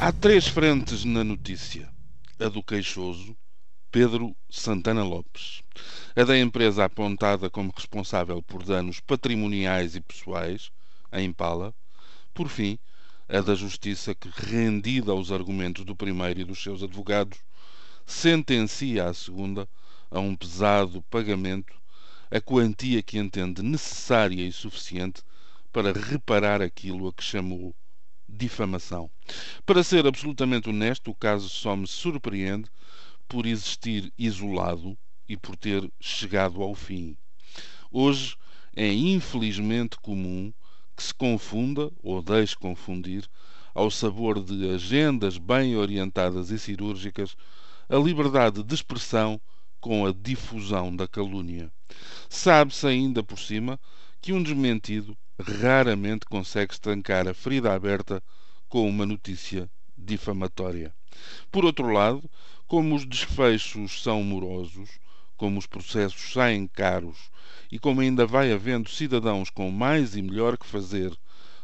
Há 0.00 0.12
três 0.12 0.46
frentes 0.46 1.04
na 1.04 1.24
notícia: 1.24 1.92
a 2.38 2.48
do 2.48 2.62
queixoso, 2.62 3.36
Pedro 3.90 4.32
Santana 4.48 5.02
Lopes, 5.02 5.64
a 6.14 6.22
da 6.22 6.38
empresa 6.38 6.84
apontada 6.84 7.50
como 7.50 7.72
responsável 7.74 8.40
por 8.40 8.62
danos 8.62 9.00
patrimoniais 9.00 9.96
e 9.96 10.00
pessoais, 10.00 10.70
a 11.10 11.20
Impala, 11.20 11.74
por 12.32 12.48
fim, 12.48 12.78
a 13.28 13.40
da 13.40 13.56
justiça 13.56 14.14
que, 14.14 14.28
rendida 14.28 15.10
aos 15.10 15.32
argumentos 15.32 15.84
do 15.84 15.96
primeiro 15.96 16.42
e 16.42 16.44
dos 16.44 16.62
seus 16.62 16.80
advogados, 16.84 17.38
sentencia 18.06 19.06
a 19.06 19.12
segunda 19.12 19.68
a 20.12 20.20
um 20.20 20.36
pesado 20.36 21.02
pagamento 21.10 21.74
a 22.30 22.40
quantia 22.40 23.02
que 23.02 23.18
entende 23.18 23.62
necessária 23.62 24.46
e 24.46 24.52
suficiente 24.52 25.22
para 25.72 25.92
reparar 25.92 26.62
aquilo 26.62 27.08
a 27.08 27.12
que 27.12 27.24
chamou 27.24 27.74
difamação. 28.28 29.10
Para 29.64 29.82
ser 29.82 30.06
absolutamente 30.06 30.68
honesto, 30.68 31.10
o 31.10 31.14
caso 31.14 31.48
só 31.48 31.74
me 31.74 31.86
surpreende 31.86 32.68
por 33.26 33.46
existir 33.46 34.12
isolado 34.18 34.96
e 35.28 35.36
por 35.36 35.56
ter 35.56 35.90
chegado 36.00 36.62
ao 36.62 36.74
fim. 36.74 37.16
Hoje 37.90 38.36
é 38.76 38.92
infelizmente 38.92 39.96
comum 40.00 40.52
que 40.96 41.02
se 41.02 41.14
confunda 41.14 41.90
ou 42.02 42.22
deixe 42.22 42.56
confundir, 42.56 43.28
ao 43.74 43.90
sabor 43.90 44.42
de 44.42 44.70
agendas 44.70 45.38
bem 45.38 45.76
orientadas 45.76 46.50
e 46.50 46.58
cirúrgicas, 46.58 47.36
a 47.88 47.96
liberdade 47.96 48.62
de 48.62 48.74
expressão 48.74 49.40
com 49.80 50.04
a 50.04 50.12
difusão 50.12 50.94
da 50.94 51.06
calúnia. 51.06 51.70
Sabe-se 52.28 52.86
ainda 52.86 53.22
por 53.22 53.38
cima 53.38 53.78
que 54.20 54.32
um 54.32 54.42
desmentido 54.42 55.16
raramente 55.40 56.26
consegue 56.26 56.72
estancar 56.72 57.28
a 57.28 57.34
ferida 57.34 57.72
aberta 57.72 58.22
com 58.68 58.88
uma 58.88 59.06
notícia 59.06 59.70
difamatória. 59.96 60.92
Por 61.50 61.64
outro 61.64 61.90
lado, 61.90 62.28
como 62.66 62.94
os 62.94 63.04
desfechos 63.04 64.02
são 64.02 64.22
morosos, 64.22 64.90
como 65.36 65.58
os 65.58 65.66
processos 65.66 66.32
saem 66.32 66.66
caros 66.66 67.30
e 67.70 67.78
como 67.78 68.00
ainda 68.00 68.26
vai 68.26 68.52
havendo 68.52 68.90
cidadãos 68.90 69.48
com 69.48 69.70
mais 69.70 70.16
e 70.16 70.22
melhor 70.22 70.58
que 70.58 70.66
fazer 70.66 71.16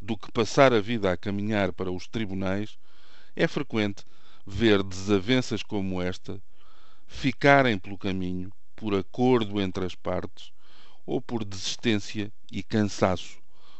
do 0.00 0.16
que 0.16 0.32
passar 0.32 0.72
a 0.72 0.80
vida 0.80 1.12
a 1.12 1.16
caminhar 1.16 1.72
para 1.72 1.92
os 1.92 2.06
tribunais, 2.06 2.78
é 3.36 3.46
frequente 3.46 4.04
ver 4.46 4.82
desavenças 4.82 5.62
como 5.62 6.00
esta 6.00 6.40
ficarem 7.06 7.78
pelo 7.78 7.98
caminho 7.98 8.50
por 8.74 8.94
acordo 8.94 9.60
entre 9.60 9.84
as 9.84 9.94
partes 9.94 10.52
ou 11.04 11.20
por 11.20 11.44
desistência 11.44 12.32
e 12.50 12.62
cansaço 12.62 13.37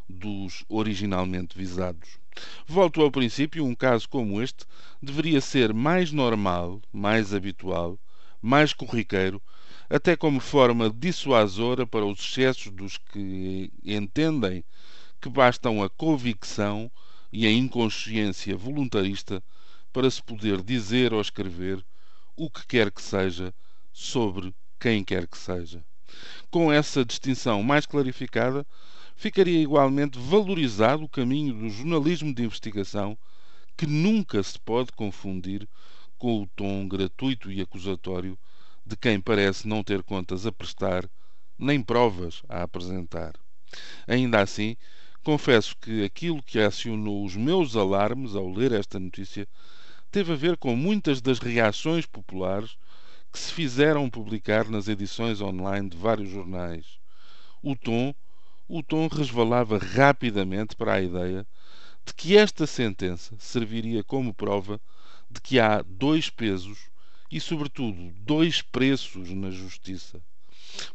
dos 0.09 0.65
originalmente 0.69 1.57
visados. 1.57 2.19
Volto 2.67 3.03
ao 3.03 3.11
princípio, 3.11 3.65
um 3.65 3.75
caso 3.75 4.09
como 4.09 4.41
este 4.41 4.65
deveria 5.03 5.41
ser 5.41 5.75
mais 5.75 6.13
normal, 6.13 6.81
mais 6.93 7.35
habitual, 7.35 7.99
mais 8.41 8.73
corriqueiro, 8.73 9.43
até 9.91 10.17
como 10.17 10.39
forma 10.39 10.91
dissuasora 10.91 11.87
para 11.87 12.05
os 12.05 12.21
excessos 12.21 12.71
dos 12.73 12.97
que 12.97 13.73
entendem 13.85 14.65
que 15.21 15.29
bastam 15.29 15.83
a 15.83 15.91
convicção 15.91 16.91
e 17.33 17.47
a 17.47 17.51
inconsciência 17.51 18.57
voluntarista 18.57 19.43
para 19.93 20.11
se 20.11 20.23
poder 20.23 20.63
dizer 20.63 21.13
ou 21.13 21.21
escrever 21.21 21.85
o 22.37 22.49
que 22.49 22.67
quer 22.67 22.91
que 22.91 23.03
seja 23.03 23.53
sobre 23.93 24.55
quem 24.79 25.03
quer 25.03 25.27
que 25.27 25.37
seja. 25.37 25.85
Com 26.51 26.73
essa 26.73 27.05
distinção 27.05 27.63
mais 27.63 27.85
clarificada, 27.85 28.65
ficaria 29.19 29.61
igualmente 29.61 30.17
valorizado 30.17 31.03
o 31.03 31.09
caminho 31.09 31.53
do 31.53 31.69
jornalismo 31.69 32.33
de 32.33 32.45
investigação, 32.45 33.19
que 33.77 33.85
nunca 33.85 34.41
se 34.45 34.57
pode 34.61 34.93
confundir 34.93 35.69
com 36.17 36.41
o 36.41 36.47
tom 36.47 36.87
gratuito 36.87 37.51
e 37.51 37.61
acusatório 37.61 38.39
de 38.87 38.97
quem 38.97 39.21
parece 39.21 39.67
não 39.67 39.83
ter 39.83 40.05
contas 40.05 40.47
a 40.47 40.53
prestar, 40.53 41.05
nem 41.59 41.83
provas 41.83 42.43
a 42.49 42.63
apresentar. 42.63 43.35
Ainda 44.07 44.41
assim, 44.41 44.77
confesso 45.25 45.77
que 45.81 46.05
aquilo 46.05 46.41
que 46.41 46.61
acionou 46.61 47.25
os 47.25 47.35
meus 47.35 47.75
alarmes 47.75 48.37
ao 48.37 48.49
ler 48.49 48.71
esta 48.71 49.01
notícia 49.01 49.49
teve 50.13 50.33
a 50.33 50.37
ver 50.37 50.57
com 50.57 50.77
muitas 50.77 51.21
das 51.21 51.41
reações 51.41 52.07
populares 52.07 52.77
que 53.33 53.39
se 53.41 53.53
fizeram 53.53 54.09
publicar 54.09 54.69
nas 54.69 54.87
edições 54.87 55.41
online 55.41 55.91
de 55.91 55.97
vários 55.97 56.31
jornais. 56.31 57.01
O 57.61 57.75
tom 57.75 58.15
o 58.69 58.83
tom 58.83 59.09
resvalava 59.09 59.79
rapidamente 59.79 60.77
para 60.77 60.95
a 60.95 61.03
ideia 61.03 61.47
de 62.05 62.13
que 62.13 62.37
esta 62.37 62.67
sentença 62.67 63.35
serviria 63.39 64.05
como 64.05 64.35
prova 64.35 64.79
de 65.31 65.41
que 65.41 65.59
há 65.59 65.83
dois 65.83 66.29
pesos 66.29 66.79
e, 67.31 67.41
sobretudo, 67.41 68.13
dois 68.21 68.61
preços 68.61 69.31
na 69.31 69.51
justiça. 69.51 70.21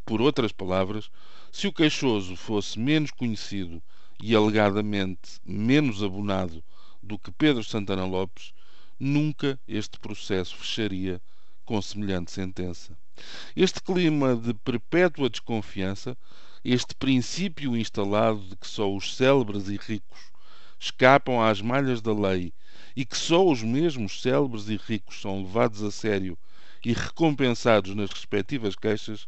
Por 0.05 0.21
outras 0.21 0.51
palavras, 0.51 1.09
se 1.51 1.67
o 1.67 1.73
queixoso 1.73 2.35
fosse 2.35 2.79
menos 2.79 3.11
conhecido 3.11 3.81
e 4.21 4.35
alegadamente 4.35 5.39
menos 5.43 6.03
abonado 6.03 6.63
do 7.01 7.17
que 7.17 7.31
Pedro 7.31 7.63
Santana 7.63 8.05
Lopes, 8.05 8.53
nunca 8.99 9.59
este 9.67 9.99
processo 9.99 10.55
fecharia 10.55 11.21
com 11.65 11.81
semelhante 11.81 12.31
sentença. 12.31 12.97
Este 13.55 13.81
clima 13.81 14.35
de 14.35 14.53
perpétua 14.53 15.29
desconfiança 15.29 16.17
este 16.63 16.95
princípio 16.95 17.75
instalado 17.75 18.39
de 18.39 18.55
que 18.55 18.67
só 18.67 18.93
os 18.93 19.15
célebres 19.15 19.67
e 19.67 19.75
ricos 19.75 20.31
escapam 20.79 21.41
às 21.41 21.61
malhas 21.61 22.01
da 22.01 22.13
lei 22.13 22.53
e 22.95 23.05
que 23.05 23.17
só 23.17 23.45
os 23.45 23.61
mesmos 23.61 24.21
célebres 24.21 24.69
e 24.69 24.77
ricos 24.77 25.21
são 25.21 25.43
levados 25.43 25.81
a 25.83 25.91
sério 25.91 26.37
e 26.83 26.93
recompensados 26.93 27.95
nas 27.95 28.09
respectivas 28.09 28.75
queixas 28.75 29.27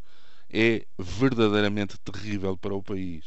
é 0.50 0.86
verdadeiramente 0.98 1.98
terrível 2.00 2.58
para 2.58 2.76
o 2.76 2.84
país. 2.84 3.26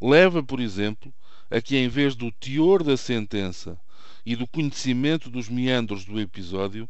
Leva, 0.00 0.42
por 0.42 0.60
exemplo, 0.60 1.12
a 1.50 1.60
que, 1.60 1.76
em 1.76 1.88
vez 1.88 2.14
do 2.14 2.30
teor 2.32 2.82
da 2.82 2.96
sentença 2.96 3.78
e 4.24 4.36
do 4.36 4.46
conhecimento 4.46 5.30
dos 5.30 5.48
meandros 5.48 6.04
do 6.04 6.20
episódio, 6.20 6.88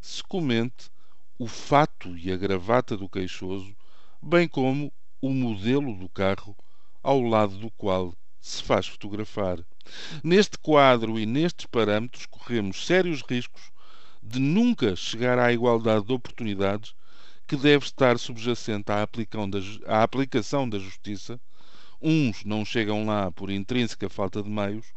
se 0.00 0.22
comente 0.22 0.90
o 1.38 1.46
fato 1.46 2.16
e 2.16 2.30
a 2.30 2.36
gravata 2.36 2.96
do 2.96 3.08
queixoso, 3.08 3.74
bem 4.22 4.46
como 4.46 4.92
o 5.26 5.30
modelo 5.30 5.94
do 5.94 6.06
carro 6.06 6.54
ao 7.02 7.18
lado 7.22 7.56
do 7.56 7.70
qual 7.70 8.14
se 8.38 8.62
faz 8.62 8.86
fotografar. 8.86 9.58
Neste 10.22 10.58
quadro 10.58 11.18
e 11.18 11.24
nestes 11.24 11.64
parâmetros 11.64 12.26
corremos 12.26 12.84
sérios 12.84 13.22
riscos 13.26 13.72
de 14.22 14.38
nunca 14.38 14.94
chegar 14.94 15.38
à 15.38 15.50
igualdade 15.50 16.04
de 16.04 16.12
oportunidades 16.12 16.94
que 17.46 17.56
deve 17.56 17.86
estar 17.86 18.18
subjacente 18.18 18.92
à, 18.92 20.02
aplicação 20.02 20.68
da 20.68 20.78
justiça. 20.78 21.40
Uns 22.02 22.44
não 22.44 22.62
chegam 22.62 23.06
lá 23.06 23.32
por 23.32 23.50
intrínseca 23.50 24.10
falta 24.10 24.42
de 24.42 24.50
meios, 24.50 24.92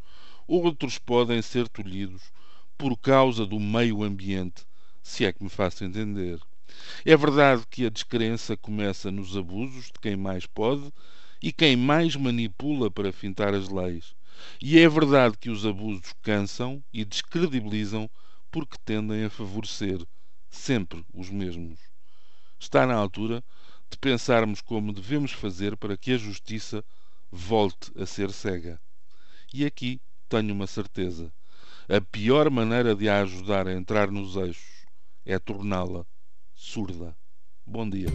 outros 0.46 0.98
podem 0.98 1.42
ser 1.42 1.70
tolhidos 1.70 2.34
por 2.78 2.98
causa 2.98 3.46
do 3.46 3.62
meio 3.62 4.04
ambiente, 4.04 4.66
se 5.02 5.24
é 5.24 5.32
que 5.32 5.42
me 5.42 5.50
faço 5.50 5.86
entender. 5.86 6.38
É 7.06 7.16
verdade 7.16 7.64
que 7.70 7.86
a 7.86 7.90
descrença 7.90 8.58
começa 8.58 9.10
nos 9.10 9.38
abusos 9.38 9.86
de 9.86 9.94
quem 10.02 10.18
mais 10.18 10.46
pode 10.46 10.92
e 11.42 11.54
quem 11.54 11.78
mais 11.78 12.16
manipula 12.16 12.92
para 12.92 13.14
fintar 13.14 13.54
as 13.54 13.70
leis. 13.70 14.14
E 14.62 14.78
é 14.78 14.90
verdade 14.90 15.38
que 15.38 15.50
os 15.50 15.66
abusos 15.66 16.14
cansam 16.22 16.84
e 16.92 17.06
descredibilizam 17.06 18.10
porque 18.52 18.78
tendem 18.84 19.24
a 19.24 19.30
favorecer 19.30 20.06
sempre 20.50 21.06
os 21.14 21.30
mesmos. 21.30 21.80
Está 22.60 22.86
na 22.86 22.96
altura 22.96 23.44
de 23.90 23.98
pensarmos 23.98 24.60
como 24.60 24.92
devemos 24.92 25.32
fazer 25.32 25.78
para 25.78 25.96
que 25.96 26.12
a 26.12 26.18
justiça 26.18 26.84
volte 27.32 27.92
a 27.96 28.06
ser 28.06 28.32
cega. 28.32 28.80
E 29.54 29.66
aqui 29.66 30.02
tenho 30.28 30.54
uma 30.54 30.68
certeza: 30.68 31.32
a 31.88 32.02
pior 32.02 32.50
maneira 32.50 32.94
de 32.94 33.08
a 33.08 33.22
ajudar 33.22 33.68
a 33.68 33.74
entrar 33.74 34.12
nos 34.12 34.36
eixos 34.36 34.86
é 35.26 35.40
torná-la 35.40 36.06
surda. 36.58 37.16
Bom 37.66 37.88
dia. 37.88 38.08